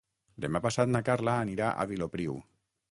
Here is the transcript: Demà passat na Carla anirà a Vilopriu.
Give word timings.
Demà 0.45 0.61
passat 0.67 0.91
na 0.95 1.03
Carla 1.11 1.37
anirà 1.45 1.71
a 1.73 1.87
Vilopriu. 1.95 2.41